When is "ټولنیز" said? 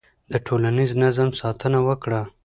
0.45-0.91